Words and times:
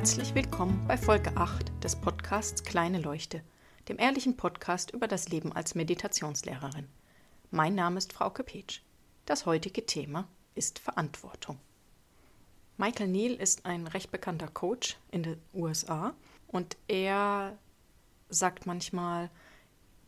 Herzlich 0.00 0.34
willkommen 0.34 0.82
bei 0.88 0.96
Folge 0.96 1.36
8 1.36 1.84
des 1.84 1.94
Podcasts 1.94 2.64
Kleine 2.64 2.98
Leuchte, 2.98 3.42
dem 3.86 3.98
ehrlichen 3.98 4.34
Podcast 4.34 4.92
über 4.92 5.06
das 5.06 5.28
Leben 5.28 5.52
als 5.52 5.74
Meditationslehrerin. 5.74 6.88
Mein 7.50 7.74
Name 7.74 7.98
ist 7.98 8.14
Frauke 8.14 8.42
Petsch. 8.42 8.80
Das 9.26 9.44
heutige 9.44 9.84
Thema 9.84 10.26
ist 10.54 10.78
Verantwortung. 10.78 11.58
Michael 12.78 13.08
Neal 13.08 13.34
ist 13.34 13.66
ein 13.66 13.86
recht 13.86 14.10
bekannter 14.10 14.48
Coach 14.48 14.96
in 15.10 15.22
den 15.22 15.42
USA 15.52 16.14
und 16.48 16.78
er 16.88 17.58
sagt 18.30 18.64
manchmal, 18.64 19.28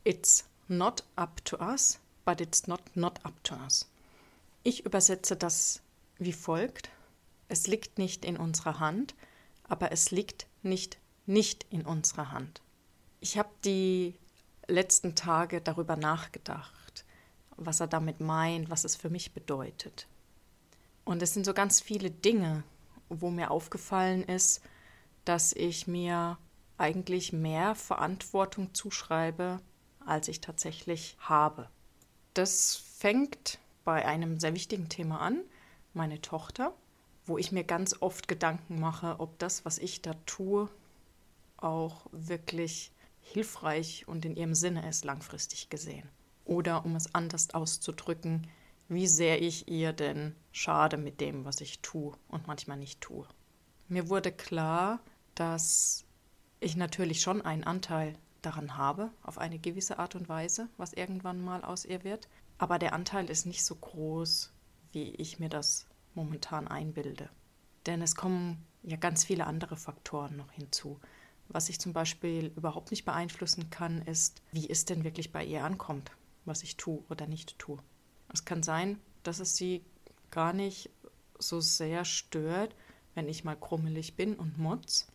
It's 0.05 0.49
not 0.69 1.05
up 1.17 1.45
to 1.45 1.59
us, 1.59 2.01
but 2.25 2.41
it's 2.41 2.67
not 2.67 2.81
not 2.95 3.23
up 3.27 3.35
to 3.45 3.57
us. 3.57 3.91
Ich 4.63 4.87
übersetze 4.87 5.37
das 5.37 5.83
wie 6.17 6.33
folgt. 6.33 6.89
Es 7.49 7.67
liegt 7.67 7.99
nicht 7.99 8.25
in 8.25 8.39
unserer 8.39 8.81
Hand, 8.81 9.15
aber 9.65 9.93
es 9.93 10.11
liegt 10.11 10.47
nicht 10.63 10.99
nicht 11.27 11.67
in 11.71 11.85
unserer 11.85 12.33
Hand. 12.33 12.63
Ich 13.21 13.39
habe 13.39 13.51
die 13.65 14.15
letzten 14.67 15.15
Tage 15.15 15.61
darüber 15.61 15.97
nachgedacht, 15.97 17.05
was 17.57 17.81
er 17.81 17.87
damit 17.87 18.21
meint, 18.21 18.71
was 18.71 18.85
es 18.85 18.97
für 18.97 19.11
mich 19.11 19.33
bedeutet. 19.33 20.09
Und 21.05 21.23
es 21.23 21.35
sind 21.35 21.45
so 21.45 21.55
ganz 21.55 21.81
viele 21.81 22.11
Dinge, 22.11 22.65
wo 23.09 23.31
mir 23.31 23.51
aufgefallen 23.51 24.25
ist, 24.25 24.63
dass 25.25 25.53
ich 25.53 25.87
mir 25.87 26.39
eigentlich 26.79 27.33
mehr 27.33 27.75
Verantwortung 27.75 28.75
zuschreibe, 28.75 29.61
als 30.05 30.29
ich 30.29 30.41
tatsächlich 30.41 31.17
habe. 31.21 31.69
Das 32.35 32.77
fängt 32.77 33.59
bei 33.85 34.05
einem 34.07 34.41
sehr 34.41 34.55
wichtigen 34.55 34.89
Thema 34.89 35.21
an, 35.21 35.41
meine 35.93 36.21
Tochter, 36.21 36.75
wo 37.25 37.39
ich 37.39 37.53
mir 37.53 37.65
ganz 37.65 37.97
oft 38.01 38.29
Gedanken 38.29 38.81
mache, 38.81 39.17
ob 39.19 39.39
das, 39.39 39.65
was 39.65 39.79
ich 39.79 40.03
da 40.03 40.15
tue, 40.27 40.69
auch 41.57 42.07
wirklich 42.13 42.93
hilfreich 43.21 44.07
und 44.09 44.25
in 44.25 44.37
ihrem 44.37 44.55
Sinne 44.55 44.89
ist, 44.89 45.05
langfristig 45.05 45.71
gesehen. 45.71 46.09
Oder 46.45 46.85
um 46.85 46.97
es 46.97 47.15
anders 47.15 47.55
auszudrücken, 47.55 48.49
wie 48.89 49.07
sehr 49.07 49.41
ich 49.41 49.69
ihr 49.69 49.93
denn 49.93 50.35
schade 50.51 50.97
mit 50.97 51.21
dem, 51.21 51.45
was 51.45 51.61
ich 51.61 51.81
tue 51.81 52.15
und 52.29 52.47
manchmal 52.47 52.77
nicht 52.77 53.01
tue. 53.01 53.27
Mir 53.89 54.09
wurde 54.09 54.33
klar, 54.33 55.01
dass 55.35 56.05
ich 56.61 56.77
natürlich 56.77 57.21
schon 57.21 57.43
einen 57.43 57.65
Anteil 57.65 58.17
daran 58.43 58.77
habe, 58.77 59.11
auf 59.23 59.39
eine 59.39 59.59
gewisse 59.59 59.99
Art 59.99 60.15
und 60.15 60.29
Weise, 60.29 60.69
was 60.77 60.93
irgendwann 60.93 61.41
mal 61.41 61.65
aus 61.65 61.85
ihr 61.85 62.05
wird. 62.05 62.29
Aber 62.59 62.79
der 62.79 62.93
Anteil 62.93 63.31
ist 63.31 63.47
nicht 63.47 63.65
so 63.65 63.75
groß, 63.75 64.53
wie 64.93 65.15
ich 65.15 65.39
mir 65.39 65.49
das 65.49 65.87
momentan 66.15 66.69
einbilde. 66.69 67.29
Denn 67.87 68.03
es 68.03 68.15
kommen 68.15 68.65
ja 68.83 68.97
ganz 68.97 69.25
viele 69.25 69.47
andere 69.47 69.77
Faktoren 69.77 70.37
noch 70.37 70.53
hinzu. 70.53 71.01
Was 71.49 71.69
ich 71.69 71.79
zum 71.79 71.93
Beispiel 71.93 72.53
überhaupt 72.57 72.91
nicht 72.91 73.05
beeinflussen 73.05 73.71
kann, 73.71 74.03
ist, 74.03 74.43
wie 74.53 74.69
es 74.69 74.85
denn 74.85 75.05
wirklich 75.05 75.33
bei 75.33 75.45
ihr 75.45 75.65
ankommt, 75.65 76.13
was 76.45 76.63
ich 76.63 76.77
tue 76.77 77.03
oder 77.11 77.27
nicht 77.27 77.59
tue. 77.59 77.79
Es 78.33 78.45
kann 78.45 78.63
sein, 78.63 78.99
dass 79.23 79.41
es 79.41 79.57
sie 79.57 79.85
gar 80.31 80.53
nicht 80.53 80.91
so 81.39 81.61
sehr 81.61 82.05
stört, 82.05 82.75
wenn 83.15 83.29
ich 83.29 83.45
mal 83.45 83.57
krummelig 83.57 84.17
bin 84.17 84.35
und 84.35 84.59
mutz. 84.59 85.09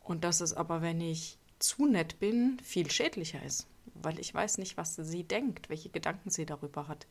Und 0.00 0.24
dass 0.24 0.40
es 0.40 0.54
aber, 0.54 0.82
wenn 0.82 1.00
ich 1.00 1.38
zu 1.58 1.86
nett 1.86 2.18
bin, 2.18 2.58
viel 2.62 2.90
schädlicher 2.90 3.42
ist. 3.42 3.66
Weil 3.94 4.18
ich 4.18 4.32
weiß 4.32 4.58
nicht, 4.58 4.76
was 4.76 4.96
sie 4.96 5.24
denkt, 5.24 5.68
welche 5.68 5.90
Gedanken 5.90 6.30
sie 6.30 6.46
darüber 6.46 6.88
hat, 6.88 7.06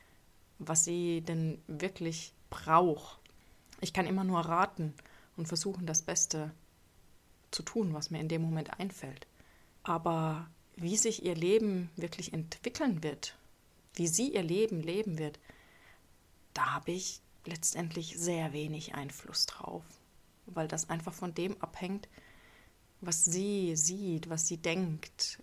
was 0.60 0.84
sie 0.84 1.22
denn 1.22 1.62
wirklich 1.68 2.34
braucht. 2.50 3.20
Ich 3.82 3.94
kann 3.94 4.06
immer 4.06 4.24
nur 4.24 4.40
raten 4.42 4.94
und 5.36 5.48
versuchen, 5.48 5.86
das 5.86 6.02
Beste 6.04 6.52
zu 7.52 7.64
tun, 7.64 7.94
was 7.94 8.12
mir 8.12 8.20
in 8.20 8.30
dem 8.30 8.42
Moment 8.42 8.80
einfällt. 8.80 9.28
Aber 9.84 10.48
wie 10.76 10.98
sich 10.98 11.26
ihr 11.26 11.36
Leben 11.36 11.90
wirklich 11.96 12.34
entwickeln 12.34 13.04
wird, 13.04 13.36
wie 13.96 14.08
sie 14.08 14.34
ihr 14.34 14.44
Leben 14.44 14.82
leben 14.82 15.18
wird, 15.18 15.40
da 16.54 16.76
habe 16.76 16.92
ich 16.92 17.22
letztendlich 17.46 18.18
sehr 18.18 18.54
wenig 18.54 18.94
Einfluss 18.96 19.46
drauf, 19.48 19.84
weil 20.46 20.68
das 20.68 20.90
einfach 20.90 21.14
von 21.14 21.34
dem 21.34 21.60
abhängt, 21.62 22.08
was 23.02 23.26
sie 23.26 23.76
sieht, 23.76 24.30
was 24.30 24.48
sie 24.48 24.58
denkt, 24.58 25.42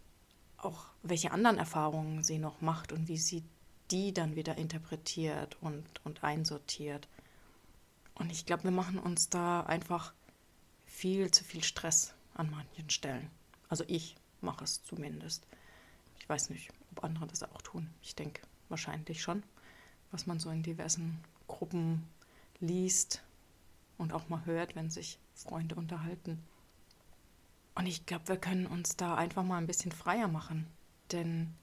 auch 0.58 0.86
welche 1.02 1.32
anderen 1.32 1.58
Erfahrungen 1.58 2.22
sie 2.22 2.38
noch 2.38 2.60
macht 2.60 2.92
und 2.92 3.08
wie 3.08 3.18
sie 3.18 3.42
die 3.90 4.12
dann 4.12 4.36
wieder 4.36 4.58
interpretiert 4.58 5.56
und, 5.60 5.84
und 6.04 6.22
einsortiert. 6.22 7.08
Und 8.18 8.30
ich 8.30 8.46
glaube, 8.46 8.64
wir 8.64 8.70
machen 8.70 8.98
uns 8.98 9.28
da 9.28 9.62
einfach 9.62 10.12
viel 10.86 11.30
zu 11.30 11.44
viel 11.44 11.62
Stress 11.62 12.14
an 12.34 12.50
manchen 12.50 12.90
Stellen. 12.90 13.30
Also 13.68 13.84
ich 13.86 14.16
mache 14.40 14.64
es 14.64 14.82
zumindest. 14.84 15.46
Ich 16.18 16.28
weiß 16.28 16.50
nicht, 16.50 16.70
ob 16.92 17.04
andere 17.04 17.26
das 17.26 17.42
auch 17.42 17.62
tun. 17.62 17.88
Ich 18.02 18.14
denke 18.16 18.42
wahrscheinlich 18.68 19.22
schon, 19.22 19.42
was 20.10 20.26
man 20.26 20.38
so 20.38 20.50
in 20.50 20.62
diversen 20.62 21.22
Gruppen 21.46 22.06
liest 22.60 23.22
und 23.96 24.12
auch 24.12 24.28
mal 24.28 24.44
hört, 24.44 24.74
wenn 24.74 24.90
sich 24.90 25.18
Freunde 25.34 25.74
unterhalten. 25.74 26.42
Und 27.74 27.86
ich 27.86 28.06
glaube, 28.06 28.28
wir 28.28 28.36
können 28.36 28.66
uns 28.66 28.96
da 28.96 29.14
einfach 29.14 29.44
mal 29.44 29.58
ein 29.58 29.66
bisschen 29.66 29.92
freier 29.92 30.28
machen. 30.28 30.66
Denn 31.12 31.54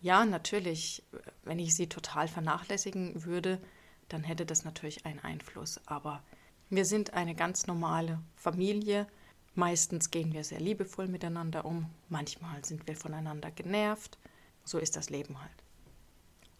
ja, 0.00 0.24
natürlich, 0.24 1.02
wenn 1.42 1.58
ich 1.58 1.74
sie 1.74 1.88
total 1.88 2.28
vernachlässigen 2.28 3.24
würde, 3.24 3.60
dann 4.08 4.24
hätte 4.24 4.46
das 4.46 4.64
natürlich 4.64 5.04
einen 5.06 5.20
Einfluss. 5.20 5.80
Aber 5.86 6.22
wir 6.70 6.84
sind 6.84 7.14
eine 7.14 7.34
ganz 7.34 7.66
normale 7.66 8.20
Familie. 8.34 9.06
Meistens 9.54 10.10
gehen 10.10 10.32
wir 10.32 10.44
sehr 10.44 10.60
liebevoll 10.60 11.08
miteinander 11.08 11.64
um. 11.64 11.90
Manchmal 12.08 12.64
sind 12.64 12.86
wir 12.86 12.96
voneinander 12.96 13.50
genervt. 13.50 14.18
So 14.64 14.78
ist 14.78 14.96
das 14.96 15.10
Leben 15.10 15.40
halt. 15.40 15.64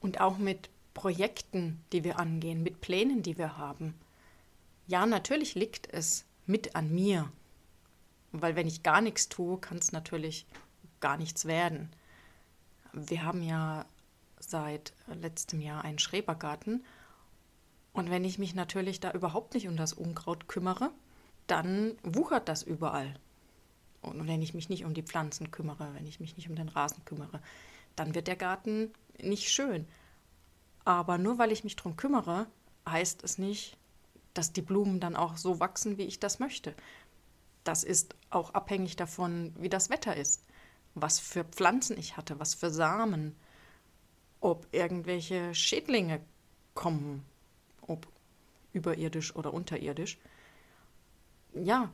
Und 0.01 0.21
auch 0.21 0.39
mit 0.39 0.71
Projekten, 0.95 1.85
die 1.93 2.05
wir 2.05 2.19
angehen, 2.19 2.63
mit 2.63 2.81
Plänen, 2.81 3.23
die 3.23 3.37
wir 3.37 3.59
haben. 3.59 3.95
Ja, 4.87 5.05
natürlich 5.05 5.55
liegt 5.55 5.93
es 5.93 6.25
mit 6.47 6.77
an 6.77 6.95
mir, 6.95 7.31
weil 8.33 8.57
wenn 8.57 8.67
ich 8.67 8.83
gar 8.83 9.01
nichts 9.01 9.29
tue, 9.29 9.59
kann 9.59 9.79
es 9.79 9.93
natürlich 9.93 10.47
gar 11.01 11.17
nichts 11.17 11.45
werden. 11.45 11.91
Wir 12.93 13.25
haben 13.25 13.43
ja 13.43 13.85
seit 14.39 14.95
letztem 15.07 15.61
Jahr 15.61 15.85
einen 15.85 15.99
Schrebergarten. 15.99 16.85
Und 17.97 18.11
wenn 18.11 18.27
ich 18.27 18.39
mich 18.39 18.55
natürlich 18.55 19.01
da 19.01 19.11
überhaupt 19.13 19.55
nicht 19.55 19.69
um 19.69 19.77
das 19.79 19.95
Unkraut 19.95 20.49
kümmere, 20.49 20.91
dann 21.47 21.97
wuchert 22.03 22.47
das 22.47 22.63
überall. 22.63 23.19
Und 24.03 24.29
wenn 24.29 24.43
ich 24.43 24.53
mich 24.53 24.69
nicht 24.69 24.85
um 24.85 24.93
die 24.93 25.03
Pflanzen 25.03 25.51
kümmere, 25.51 25.95
wenn 25.95 26.07
ich 26.07 26.21
mich 26.21 26.37
nicht 26.37 26.51
um 26.51 26.57
den 26.57 26.69
Rasen 26.69 27.07
kümmere, 27.07 27.41
dann 27.97 28.15
wird 28.15 28.27
der 28.27 28.37
Garten 28.37 28.93
nicht 29.19 29.49
schön. 29.49 29.89
Aber 30.85 31.17
nur 31.17 31.39
weil 31.39 31.51
ich 31.51 31.65
mich 31.65 31.75
darum 31.75 31.97
kümmere, 31.97 32.49
heißt 32.87 33.25
es 33.25 33.39
nicht, 33.39 33.79
dass 34.35 34.53
die 34.53 34.61
Blumen 34.61 35.01
dann 35.01 35.17
auch 35.17 35.39
so 35.39 35.59
wachsen, 35.59 35.97
wie 35.97 36.05
ich 36.05 36.21
das 36.21 36.39
möchte. 36.39 36.75
Das 37.65 37.83
ist 37.83 38.15
auch 38.29 38.53
abhängig 38.53 38.97
davon, 38.97 39.55
wie 39.59 39.71
das 39.71 39.89
Wetter 39.89 40.15
ist, 40.15 40.45
was 40.95 41.19
für 41.19 41.45
Pflanzen 41.45 41.97
ich 41.97 42.19
hatte, 42.19 42.39
was 42.39 42.55
für 42.55 42.69
Samen, 42.69 43.35
ob 44.43 44.69
irgendwelche 44.73 45.55
Schädlinge 45.55 46.21
kommen, 46.75 47.25
ob 47.87 48.07
überirdisch 48.73 49.35
oder 49.35 49.53
unterirdisch. 49.53 50.19
Ja, 51.55 51.91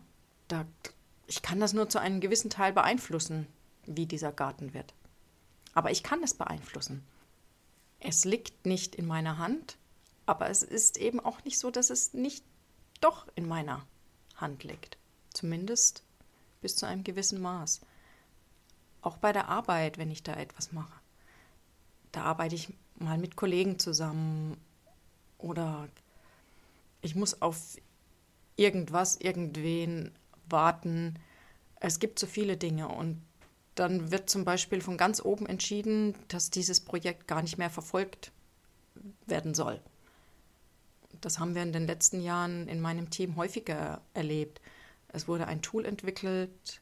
da, 0.48 0.66
ich 1.26 1.42
kann 1.42 1.60
das 1.60 1.72
nur 1.72 1.88
zu 1.88 2.00
einem 2.00 2.20
gewissen 2.20 2.50
Teil 2.50 2.72
beeinflussen, 2.72 3.46
wie 3.86 4.06
dieser 4.06 4.32
Garten 4.32 4.74
wird. 4.74 4.94
Aber 5.74 5.90
ich 5.90 6.02
kann 6.02 6.22
es 6.22 6.34
beeinflussen. 6.34 7.02
Es 8.00 8.24
liegt 8.24 8.66
nicht 8.66 8.96
in 8.96 9.06
meiner 9.06 9.38
Hand, 9.38 9.76
aber 10.26 10.50
es 10.50 10.62
ist 10.62 10.96
eben 10.98 11.20
auch 11.20 11.44
nicht 11.44 11.58
so, 11.58 11.70
dass 11.70 11.90
es 11.90 12.12
nicht 12.14 12.44
doch 13.00 13.26
in 13.34 13.46
meiner 13.46 13.86
Hand 14.36 14.64
liegt. 14.64 14.98
Zumindest 15.32 16.02
bis 16.60 16.76
zu 16.76 16.86
einem 16.86 17.04
gewissen 17.04 17.40
Maß. 17.40 17.80
Auch 19.02 19.16
bei 19.16 19.32
der 19.32 19.48
Arbeit, 19.48 19.98
wenn 19.98 20.10
ich 20.10 20.22
da 20.22 20.34
etwas 20.34 20.72
mache. 20.72 20.92
Da 22.12 22.22
arbeite 22.22 22.54
ich 22.54 22.72
mal 22.96 23.18
mit 23.18 23.36
Kollegen 23.36 23.78
zusammen 23.78 24.56
oder 25.42 25.88
ich 27.00 27.14
muss 27.14 27.42
auf 27.42 27.76
irgendwas, 28.56 29.16
irgendwen 29.16 30.12
warten. 30.48 31.18
Es 31.80 31.98
gibt 31.98 32.18
so 32.18 32.26
viele 32.26 32.56
Dinge 32.56 32.88
und 32.88 33.22
dann 33.74 34.10
wird 34.10 34.28
zum 34.28 34.44
Beispiel 34.44 34.80
von 34.80 34.96
ganz 34.96 35.24
oben 35.24 35.46
entschieden, 35.46 36.14
dass 36.28 36.50
dieses 36.50 36.80
Projekt 36.80 37.26
gar 37.26 37.42
nicht 37.42 37.58
mehr 37.58 37.70
verfolgt 37.70 38.30
werden 39.26 39.54
soll. 39.54 39.80
Das 41.20 41.38
haben 41.38 41.54
wir 41.54 41.62
in 41.62 41.72
den 41.72 41.86
letzten 41.86 42.20
Jahren 42.20 42.68
in 42.68 42.80
meinem 42.80 43.10
Team 43.10 43.36
häufiger 43.36 44.02
erlebt. 44.12 44.60
Es 45.08 45.28
wurde 45.28 45.46
ein 45.46 45.62
Tool 45.62 45.84
entwickelt, 45.84 46.80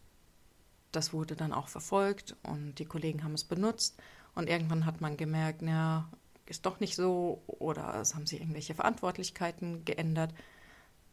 das 0.93 1.13
wurde 1.13 1.37
dann 1.37 1.53
auch 1.53 1.69
verfolgt 1.69 2.37
und 2.43 2.75
die 2.79 2.85
Kollegen 2.85 3.23
haben 3.23 3.35
es 3.35 3.45
benutzt. 3.45 3.97
Und 4.35 4.49
irgendwann 4.49 4.87
hat 4.87 5.01
man 5.01 5.17
gemerkt, 5.17 5.63
na, 5.63 6.11
ist 6.50 6.67
doch 6.67 6.81
nicht 6.81 6.97
so 6.97 7.43
oder 7.47 7.94
es 8.00 8.14
haben 8.14 8.26
sich 8.26 8.41
irgendwelche 8.41 8.75
Verantwortlichkeiten 8.75 9.85
geändert. 9.85 10.35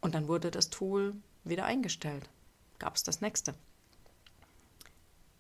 Und 0.01 0.16
dann 0.16 0.28
wurde 0.28 0.51
das 0.51 0.69
Tool 0.69 1.16
wieder 1.44 1.66
eingestellt. 1.66 2.30
gab 2.80 2.95
es 2.95 3.04
das 3.04 3.22
nächste. 3.22 3.54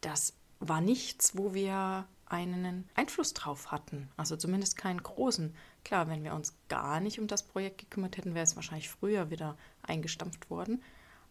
Das 0.01 0.33
war 0.59 0.81
nichts, 0.81 1.37
wo 1.37 1.53
wir 1.53 2.07
einen 2.25 2.89
Einfluss 2.95 3.33
drauf 3.33 3.71
hatten, 3.71 4.09
also 4.17 4.35
zumindest 4.35 4.77
keinen 4.77 5.01
großen. 5.01 5.55
Klar, 5.83 6.07
wenn 6.09 6.23
wir 6.23 6.33
uns 6.33 6.55
gar 6.67 6.99
nicht 6.99 7.19
um 7.19 7.27
das 7.27 7.43
Projekt 7.43 7.77
gekümmert 7.77 8.17
hätten, 8.17 8.35
wäre 8.35 8.43
es 8.43 8.55
wahrscheinlich 8.55 8.89
früher 8.89 9.29
wieder 9.29 9.57
eingestampft 9.81 10.49
worden. 10.49 10.83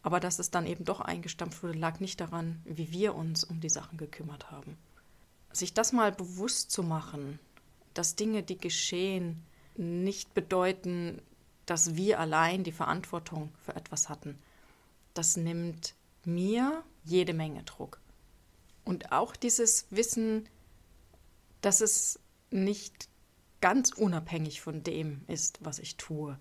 Aber 0.02 0.20
dass 0.20 0.38
es 0.38 0.50
dann 0.50 0.66
eben 0.66 0.84
doch 0.84 1.00
eingestampft 1.00 1.62
wurde, 1.62 1.78
lag 1.78 2.00
nicht 2.00 2.20
daran, 2.20 2.62
wie 2.64 2.92
wir 2.92 3.14
uns 3.14 3.44
um 3.44 3.60
die 3.60 3.69
Sachen 3.69 3.98
gekümmert 3.98 4.50
haben. 4.50 4.78
Sich 5.52 5.74
das 5.74 5.92
mal 5.92 6.12
bewusst 6.12 6.70
zu 6.70 6.82
machen, 6.82 7.38
dass 7.96 8.14
Dinge, 8.14 8.43
die 8.43 8.58
geschehen, 8.58 9.43
nicht 9.76 10.34
bedeuten, 10.34 11.22
dass 11.64 11.96
wir 11.96 12.20
allein 12.20 12.62
die 12.62 12.72
Verantwortung 12.72 13.52
für 13.64 13.75
etwas 13.75 14.08
hatten. 14.08 14.38
Das 15.14 15.37
nimmt 15.37 15.94
mir 16.25 16.84
jede 17.04 17.32
Menge 17.34 17.62
Druck. 17.62 18.00
Und 18.84 19.12
auch 19.12 19.34
dieses 19.34 19.87
Wissen, 19.90 20.48
dass 21.60 21.81
es 21.81 22.20
nicht 22.50 23.08
ganz 23.60 23.93
unabhängig 23.93 24.60
von 24.60 24.82
dem 24.82 25.22
ist, 25.26 25.58
was 25.62 25.78
ich 25.78 25.96
tue. 25.96 26.38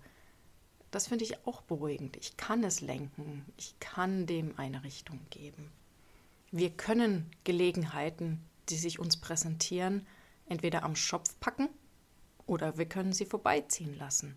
Das 0.90 1.08
finde 1.08 1.24
ich 1.24 1.46
auch 1.46 1.62
beruhigend. 1.62 2.16
Ich 2.18 2.36
kann 2.36 2.62
es 2.62 2.80
lenken. 2.80 3.44
Ich 3.56 3.74
kann 3.80 4.26
dem 4.26 4.58
eine 4.58 4.84
Richtung 4.84 5.20
geben. 5.30 5.72
Wir 6.52 6.70
können 6.70 7.30
Gelegenheiten, 7.44 8.44
die 8.68 8.76
sich 8.76 8.98
uns 8.98 9.16
präsentieren, 9.16 10.06
entweder 10.48 10.82
am 10.82 10.96
Schopf 10.96 11.38
packen 11.40 11.68
oder 12.46 12.78
wir 12.78 12.86
können 12.86 13.12
sie 13.12 13.26
vorbeiziehen 13.26 13.96
lassen. 13.96 14.36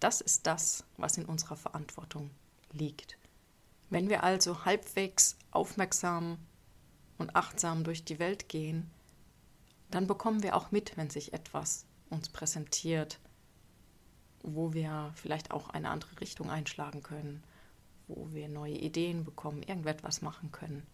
Das 0.00 0.20
ist 0.20 0.46
das, 0.46 0.84
was 0.96 1.16
in 1.16 1.24
unserer 1.24 1.56
Verantwortung 1.56 2.30
liegt. 2.72 3.18
Wenn 3.88 4.08
wir 4.08 4.24
also 4.24 4.64
halbwegs 4.64 5.36
aufmerksam 5.50 6.38
und 7.18 7.36
achtsam 7.36 7.84
durch 7.84 8.04
die 8.04 8.18
Welt 8.18 8.48
gehen, 8.48 8.90
dann 9.90 10.06
bekommen 10.06 10.42
wir 10.42 10.56
auch 10.56 10.70
mit, 10.72 10.96
wenn 10.96 11.10
sich 11.10 11.32
etwas 11.32 11.86
uns 12.10 12.28
präsentiert, 12.28 13.20
wo 14.42 14.72
wir 14.72 15.12
vielleicht 15.14 15.50
auch 15.50 15.70
eine 15.70 15.90
andere 15.90 16.20
Richtung 16.20 16.50
einschlagen 16.50 17.02
können, 17.02 17.42
wo 18.08 18.28
wir 18.32 18.48
neue 18.48 18.76
Ideen 18.76 19.24
bekommen, 19.24 19.62
irgendetwas 19.62 20.22
machen 20.22 20.52
können. 20.52 20.86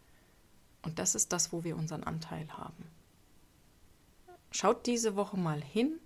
Und 0.83 0.99
das 0.99 1.15
ist 1.15 1.33
das, 1.33 1.53
wo 1.53 1.65
wir 1.65 1.77
unseren 1.77 2.05
Anteil 2.05 2.47
haben. 2.53 2.85
Schaut 4.55 4.87
diese 4.87 5.17
Woche 5.17 5.39
mal 5.39 5.63
hin, 5.63 5.99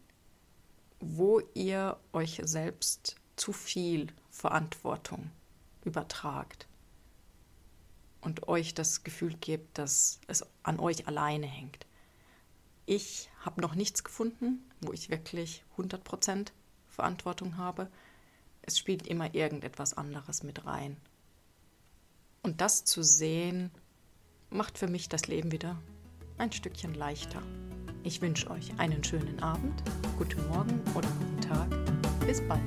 wo 1.01 1.41
ihr 1.55 1.99
euch 2.13 2.41
selbst 2.45 3.17
zu 3.35 3.53
viel 3.53 4.07
Verantwortung 4.31 5.31
übertragt 5.85 6.69
und 8.21 8.47
euch 8.47 8.73
das 8.73 9.03
Gefühl 9.03 9.35
gebt, 9.35 9.79
dass 9.79 10.21
es 10.29 10.47
an 10.63 10.79
euch 10.79 11.09
alleine 11.09 11.47
hängt. 11.47 11.87
Ich 12.87 13.29
habe 13.41 13.61
noch 13.61 13.75
nichts 13.75 14.05
gefunden, 14.05 14.65
wo 14.81 14.93
ich 14.93 15.11
wirklich 15.11 15.65
100% 15.77 16.53
Verantwortung 16.87 17.57
habe. 17.57 17.91
Es 18.63 18.79
spielt 18.79 19.09
immer 19.09 19.35
irgendetwas 19.35 19.95
anderes 19.95 20.45
mit 20.45 20.65
rein. 20.67 20.97
Und 22.45 22.61
das 22.61 22.85
zu 22.85 23.03
sehen, 23.03 23.73
macht 24.51 24.79
für 24.79 24.87
mich 24.87 25.09
das 25.09 25.27
Leben 25.27 25.51
wieder 25.51 25.77
ein 26.39 26.53
Stückchen 26.53 26.95
leichter. 26.95 27.43
Ich 28.07 28.23
wünsche 28.23 28.49
euch 28.51 28.71
einen 28.79 29.03
schönen 29.03 29.37
Abend, 29.43 29.83
guten 30.17 30.47
Morgen 30.47 30.81
oder 30.95 31.09
guten 31.19 31.41
Tag. 31.41 31.67
Bis 32.25 32.41
bald. 32.47 32.61